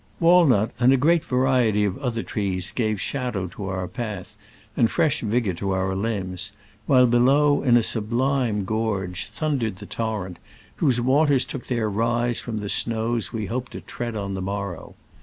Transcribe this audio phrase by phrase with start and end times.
[0.19, 4.35] Walnut and a great variety of other trees gave shadow to our path
[4.75, 6.51] and fresh vigor to our limbs,
[6.87, 10.39] while below, in a sublime gorge, thundered the torrent,
[10.77, 14.95] whose waters took their rise from the snows we hoped to tread on the morrow.